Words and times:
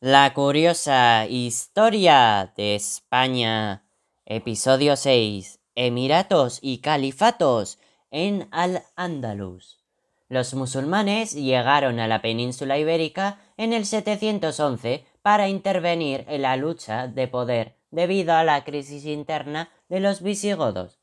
La 0.00 0.32
curiosa 0.32 1.26
historia 1.26 2.52
de 2.56 2.76
España. 2.76 3.82
Episodio 4.26 4.94
6. 4.94 5.58
Emiratos 5.74 6.60
y 6.62 6.78
califatos 6.78 7.80
en 8.12 8.46
Al-Ándalus. 8.52 9.80
Los 10.28 10.54
musulmanes 10.54 11.34
llegaron 11.34 11.98
a 11.98 12.06
la 12.06 12.22
península 12.22 12.78
ibérica 12.78 13.40
en 13.56 13.72
el 13.72 13.86
711 13.86 15.04
para 15.20 15.48
intervenir 15.48 16.24
en 16.28 16.42
la 16.42 16.56
lucha 16.56 17.08
de 17.08 17.26
poder 17.26 17.74
debido 17.90 18.34
a 18.34 18.44
la 18.44 18.62
crisis 18.62 19.04
interna 19.04 19.72
de 19.88 19.98
los 19.98 20.22
visigodos. 20.22 21.00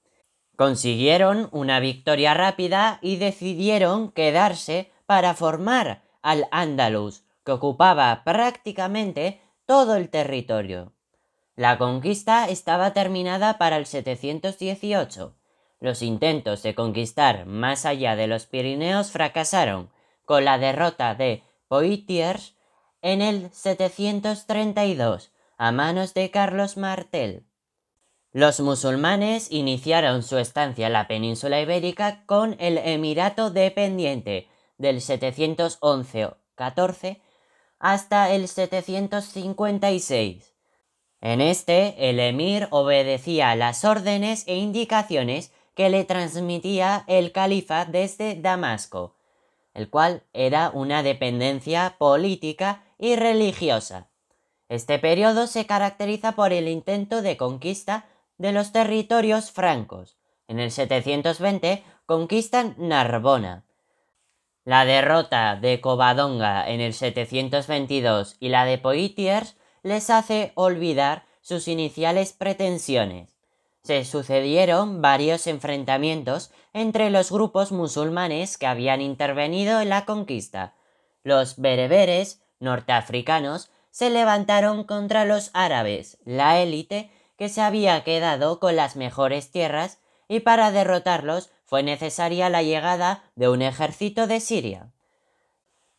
Consiguieron 0.56 1.50
una 1.52 1.82
victoria 1.82 2.34
rápida 2.34 3.00
y 3.02 3.18
decidieron 3.18 4.14
quedarse 4.14 4.90
para 5.06 5.34
formar 5.34 6.02
Al-Ándalus, 6.22 7.25
que 7.46 7.52
ocupaba 7.52 8.24
prácticamente 8.24 9.42
todo 9.66 9.96
el 9.96 10.10
territorio. 10.10 10.94
La 11.56 11.78
conquista 11.78 12.50
estaba 12.50 12.92
terminada 12.92 13.58
para 13.58 13.78
el 13.78 13.86
718. 13.86 15.34
Los 15.80 16.02
intentos 16.02 16.64
de 16.64 16.76
conquistar 16.76 17.46
más 17.46 17.86
allá 17.86 18.16
de 18.16 18.28
los 18.28 18.46
Pirineos 18.46 19.12
fracasaron, 19.12 19.90
con 20.26 20.44
la 20.44 20.58
derrota 20.58 21.16
de 21.16 21.44
Poitiers 21.68 22.56
en 23.02 23.22
el 23.22 23.52
732 23.52 25.32
a 25.58 25.72
manos 25.72 26.14
de 26.14 26.32
Carlos 26.32 26.78
Martel. 26.78 27.46
Los 28.34 28.60
musulmanes 28.60 29.50
iniciaron 29.52 30.24
su 30.24 30.38
estancia 30.38 30.88
en 30.88 30.94
la 30.94 31.08
península 31.08 31.62
ibérica 31.62 32.26
con 32.26 32.58
el 32.60 32.78
Emirato 32.80 33.52
dependiente 33.52 34.50
del 34.78 34.98
711-14 34.98 37.22
hasta 37.80 38.32
el 38.32 38.48
756. 38.48 40.54
En 41.22 41.42
este, 41.42 42.10
el 42.10 42.20
emir 42.20 42.68
obedecía 42.72 43.56
las 43.56 43.86
órdenes 43.86 44.44
e 44.48 44.56
indicaciones 44.56 45.52
que 45.74 45.90
le 45.90 46.06
transmitía 46.06 47.04
el 47.08 47.32
califa 47.32 47.86
desde 47.86 48.36
Damasco, 48.36 49.16
el 49.74 49.90
cual 49.90 50.24
era 50.34 50.72
una 50.74 51.04
dependencia 51.04 51.96
política 51.98 52.84
y 52.98 53.16
religiosa. 53.16 54.08
Este 54.70 55.00
periodo 55.00 55.48
se 55.48 55.66
caracteriza 55.66 56.32
por 56.32 56.54
el 56.54 56.68
intento 56.68 57.22
de 57.22 57.38
conquista 57.38 58.06
de 58.38 58.52
los 58.52 58.72
territorios 58.72 59.52
francos. 59.52 60.18
En 60.48 60.60
el 60.60 60.72
720 60.72 61.84
conquistan 62.06 62.76
Narbona, 62.78 63.64
la 64.66 64.84
derrota 64.84 65.56
de 65.56 65.80
Covadonga 65.80 66.68
en 66.68 66.82
el 66.82 66.94
722 66.94 68.36
y 68.40 68.50
la 68.50 68.66
de 68.66 68.80
Poitiers 68.80 69.56
les 69.84 70.10
hace 70.10 70.52
olvidar 70.56 71.26
sus 71.42 71.68
iniciales 71.68 72.34
pretensiones. 72.34 73.38
Se 73.84 74.04
sucedieron 74.04 75.04
varios 75.04 75.46
enfrentamientos 75.46 76.52
entre 76.74 77.12
los 77.12 77.32
grupos 77.32 77.72
musulmanes 77.72 78.58
que 78.58 78.66
habían 78.66 79.00
intervenido 79.02 79.80
en 79.80 79.90
la 79.90 80.06
conquista. 80.06 80.74
Los 81.24 81.58
bereberes 81.58 82.42
norteafricanos 82.60 83.70
se 83.92 84.10
levantaron 84.10 84.84
contra 84.84 85.24
los 85.26 85.52
árabes, 85.54 86.18
la 86.26 86.60
élite 86.60 87.12
que 87.38 87.48
se 87.50 87.62
había 87.62 88.04
quedado 88.04 88.60
con 88.60 88.76
las 88.76 88.96
mejores 88.96 89.52
tierras, 89.52 90.00
y 90.28 90.40
para 90.40 90.72
derrotarlos 90.72 91.52
fue 91.66 91.84
necesaria 91.84 92.50
la 92.50 92.64
llegada 92.64 93.24
de 93.36 93.50
un 93.50 93.62
ejército 93.62 94.28
de 94.28 94.40
Siria. 94.40 94.94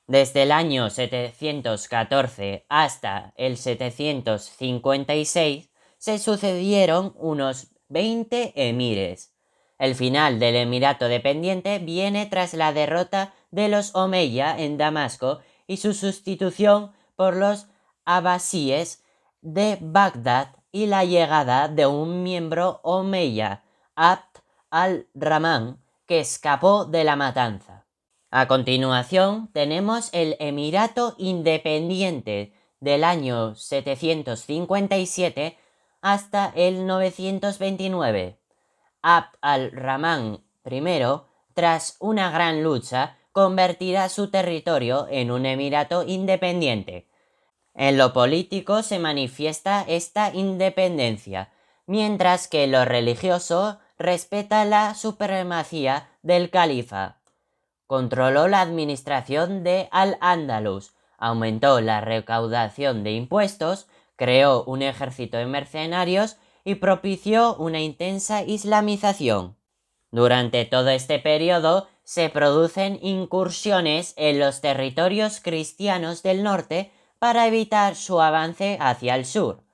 Desde 0.06 0.44
el 0.44 0.52
año 0.52 0.88
714 0.88 2.64
hasta 2.68 3.34
el 3.36 3.56
756 3.56 5.68
se 5.98 6.18
sucedieron 6.18 7.12
unos 7.16 7.72
20 7.88 8.52
emires. 8.54 9.34
El 9.78 9.94
final 9.94 10.38
del 10.38 10.56
emirato 10.56 11.08
dependiente 11.08 11.78
viene 11.80 12.26
tras 12.26 12.54
la 12.54 12.72
derrota 12.72 13.34
de 13.50 13.68
los 13.68 13.94
Omeya 13.94 14.58
en 14.58 14.78
Damasco 14.78 15.40
y 15.66 15.76
su 15.78 15.92
sustitución 15.92 16.92
por 17.16 17.36
los 17.36 17.66
abbasíes 18.04 19.04
de 19.42 19.78
Bagdad 19.80 20.54
y 20.70 20.86
la 20.86 21.04
llegada 21.04 21.68
de 21.68 21.86
un 21.86 22.22
miembro 22.22 22.80
Omeya, 22.84 23.64
Abd 23.96 24.25
al-Rahman, 24.82 25.82
que 26.06 26.20
escapó 26.20 26.84
de 26.84 27.02
la 27.02 27.16
matanza. 27.16 27.86
A 28.30 28.46
continuación 28.46 29.48
tenemos 29.54 30.10
el 30.12 30.36
Emirato 30.38 31.14
Independiente 31.16 32.52
del 32.80 33.02
año 33.02 33.54
757 33.54 35.56
hasta 36.02 36.52
el 36.54 36.86
929. 36.86 38.38
Abd 39.00 39.38
al-Rahman 39.40 40.44
I, 40.64 40.82
tras 41.54 41.96
una 41.98 42.30
gran 42.30 42.62
lucha, 42.62 43.16
convertirá 43.32 44.10
su 44.10 44.30
territorio 44.30 45.06
en 45.10 45.30
un 45.30 45.46
emirato 45.46 46.02
independiente. 46.02 47.08
En 47.74 47.96
lo 47.96 48.12
político 48.12 48.82
se 48.82 48.98
manifiesta 48.98 49.82
esta 49.88 50.34
independencia, 50.34 51.52
mientras 51.86 52.48
que 52.48 52.64
en 52.64 52.72
lo 52.72 52.84
religioso 52.84 53.78
respeta 53.98 54.64
la 54.64 54.94
supremacía 54.94 56.08
del 56.22 56.50
califa. 56.50 57.18
Controló 57.86 58.48
la 58.48 58.60
administración 58.60 59.62
de 59.62 59.88
Al-Ándalus, 59.92 60.94
aumentó 61.18 61.80
la 61.80 62.00
recaudación 62.00 63.04
de 63.04 63.12
impuestos, 63.12 63.86
creó 64.16 64.64
un 64.64 64.82
ejército 64.82 65.36
de 65.36 65.46
mercenarios 65.46 66.36
y 66.64 66.76
propició 66.76 67.54
una 67.56 67.80
intensa 67.80 68.42
islamización. 68.42 69.56
Durante 70.10 70.64
todo 70.64 70.90
este 70.90 71.18
periodo 71.18 71.88
se 72.02 72.28
producen 72.28 72.98
incursiones 73.02 74.14
en 74.16 74.38
los 74.40 74.60
territorios 74.60 75.40
cristianos 75.40 76.22
del 76.22 76.42
norte 76.42 76.92
para 77.18 77.46
evitar 77.46 77.96
su 77.96 78.20
avance 78.20 78.78
hacia 78.80 79.14
el 79.14 79.24
sur. 79.24 79.65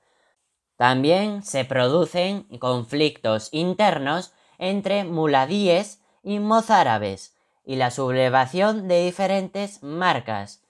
También 0.83 1.43
se 1.43 1.63
producen 1.63 2.43
conflictos 2.59 3.47
internos 3.53 4.33
entre 4.57 5.05
muladíes 5.05 6.01
y 6.23 6.39
mozárabes 6.39 7.37
y 7.63 7.77
la 7.77 7.89
sublevación 7.89 8.89
de 8.89 9.05
diferentes 9.05 9.81
marcas, 9.81 10.61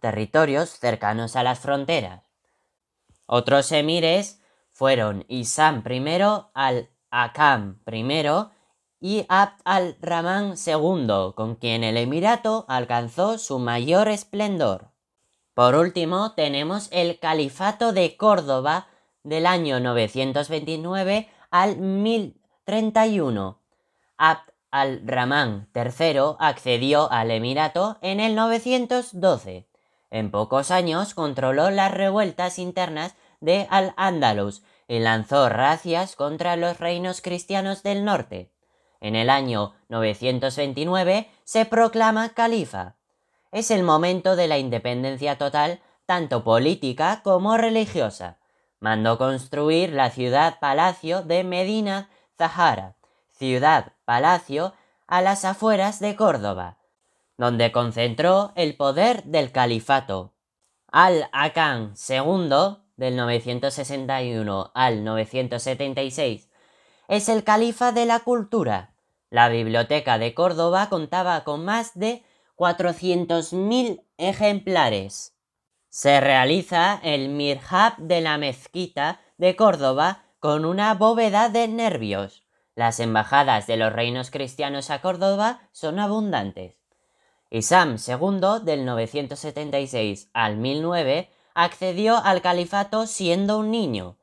territorios 0.00 0.70
cercanos 0.70 1.36
a 1.36 1.44
las 1.44 1.60
fronteras. 1.60 2.24
Otros 3.26 3.70
emires 3.70 4.42
fueron 4.72 5.24
Isam 5.28 5.84
I, 5.88 6.20
al-Akam 6.52 7.78
I 7.86 8.24
y 8.98 9.24
Abd 9.28 9.60
al-Rahman 9.64 10.54
II, 10.66 11.32
con 11.36 11.54
quien 11.54 11.84
el 11.84 11.96
emirato 11.96 12.64
alcanzó 12.66 13.38
su 13.38 13.60
mayor 13.60 14.08
esplendor. 14.08 14.90
Por 15.54 15.76
último, 15.76 16.32
tenemos 16.32 16.88
el 16.90 17.20
Califato 17.20 17.92
de 17.92 18.16
Córdoba 18.16 18.88
del 19.22 19.46
año 19.46 19.80
929 19.80 21.28
al 21.50 21.76
1031. 21.76 23.60
Abd 24.16 24.50
al-Rahman 24.70 25.68
III 25.74 26.36
accedió 26.38 27.10
al 27.10 27.30
Emirato 27.30 27.98
en 28.02 28.20
el 28.20 28.34
912. 28.34 29.66
En 30.10 30.30
pocos 30.30 30.70
años 30.70 31.14
controló 31.14 31.70
las 31.70 31.92
revueltas 31.92 32.58
internas 32.58 33.16
de 33.40 33.66
Al-Ándalus 33.70 34.62
y 34.88 35.00
lanzó 35.00 35.48
racias 35.48 36.16
contra 36.16 36.56
los 36.56 36.78
reinos 36.78 37.20
cristianos 37.20 37.82
del 37.82 38.04
norte. 38.04 38.52
En 39.00 39.16
el 39.16 39.30
año 39.30 39.74
929 39.88 41.28
se 41.44 41.64
proclama 41.64 42.30
califa. 42.30 42.96
Es 43.50 43.70
el 43.70 43.82
momento 43.82 44.36
de 44.36 44.46
la 44.46 44.58
independencia 44.58 45.38
total, 45.38 45.80
tanto 46.06 46.44
política 46.44 47.22
como 47.22 47.56
religiosa 47.56 48.39
mandó 48.80 49.18
construir 49.18 49.92
la 49.92 50.10
ciudad-palacio 50.10 51.22
de 51.22 51.44
Medina 51.44 52.08
Zahara, 52.36 52.96
ciudad-palacio 53.30 54.74
a 55.06 55.20
las 55.20 55.44
afueras 55.44 56.00
de 56.00 56.16
Córdoba, 56.16 56.78
donde 57.36 57.72
concentró 57.72 58.52
el 58.56 58.76
poder 58.76 59.24
del 59.24 59.52
califato. 59.52 60.32
Al-Akan 60.90 61.94
II, 62.08 62.78
del 62.96 63.16
961 63.16 64.72
al 64.74 65.04
976, 65.04 66.48
es 67.08 67.28
el 67.28 67.44
califa 67.44 67.92
de 67.92 68.06
la 68.06 68.20
cultura. 68.20 68.94
La 69.30 69.48
biblioteca 69.48 70.18
de 70.18 70.34
Córdoba 70.34 70.88
contaba 70.88 71.44
con 71.44 71.64
más 71.64 71.98
de 71.98 72.24
400.000 72.56 74.04
ejemplares 74.16 75.34
se 75.90 76.20
realiza 76.20 77.00
el 77.02 77.28
mirhab 77.28 77.96
de 77.98 78.20
la 78.20 78.38
mezquita 78.38 79.20
de 79.38 79.56
Córdoba 79.56 80.24
con 80.38 80.64
una 80.64 80.94
bóveda 80.94 81.48
de 81.48 81.68
nervios. 81.68 82.44
Las 82.76 83.00
embajadas 83.00 83.66
de 83.66 83.76
los 83.76 83.92
reinos 83.92 84.30
cristianos 84.30 84.90
a 84.90 85.02
Córdoba 85.02 85.68
son 85.72 85.98
abundantes. 85.98 86.78
Isam 87.50 87.96
II, 87.96 88.64
del 88.64 88.84
976 88.84 90.30
al 90.32 90.56
1009, 90.56 91.28
accedió 91.54 92.16
al 92.16 92.40
califato 92.40 93.06
siendo 93.06 93.58
un 93.58 93.72
niño. 93.72 94.16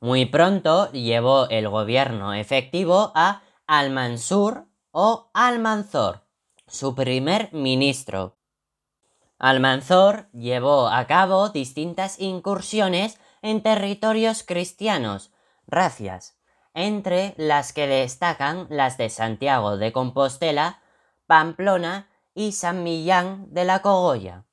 Muy 0.00 0.26
pronto 0.26 0.92
llevó 0.92 1.48
el 1.48 1.68
gobierno 1.68 2.34
efectivo 2.34 3.12
a 3.14 3.42
Al-Mansur 3.66 4.66
o 4.90 5.30
Al-Manzor, 5.32 6.26
su 6.66 6.94
primer 6.94 7.50
ministro. 7.52 8.36
Al-Manzor 9.42 10.28
llevó 10.32 10.86
a 10.86 11.04
cabo 11.08 11.48
distintas 11.48 12.20
incursiones 12.20 13.18
en 13.42 13.60
territorios 13.60 14.44
cristianos, 14.44 15.32
racias, 15.66 16.38
entre 16.74 17.34
las 17.36 17.72
que 17.72 17.88
destacan 17.88 18.68
las 18.70 18.98
de 18.98 19.10
Santiago 19.10 19.78
de 19.78 19.90
Compostela, 19.90 20.80
Pamplona 21.26 22.08
y 22.36 22.52
San 22.52 22.84
Millán 22.84 23.52
de 23.52 23.64
la 23.64 23.82
Cogolla. 23.82 24.44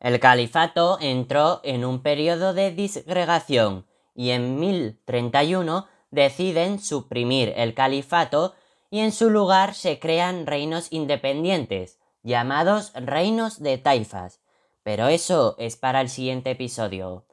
El 0.00 0.18
califato 0.20 0.96
entró 1.02 1.60
en 1.62 1.84
un 1.84 2.00
periodo 2.00 2.54
de 2.54 2.70
disgregación 2.70 3.86
y 4.14 4.30
en 4.30 4.58
1031 4.58 5.86
deciden 6.10 6.78
suprimir 6.78 7.52
el 7.56 7.74
califato 7.74 8.54
y 8.90 9.00
en 9.00 9.12
su 9.12 9.28
lugar 9.28 9.74
se 9.74 9.98
crean 9.98 10.46
reinos 10.46 10.90
independientes, 10.92 11.98
llamados 12.22 12.92
reinos 12.94 13.60
de 13.60 13.78
taifas. 13.78 14.40
Pero 14.82 15.08
eso 15.08 15.56
es 15.58 15.76
para 15.76 16.00
el 16.00 16.08
siguiente 16.08 16.52
episodio. 16.52 17.26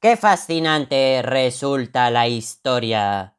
¡Qué 0.00 0.16
fascinante 0.16 1.22
resulta 1.22 2.10
la 2.10 2.28
historia! 2.28 3.33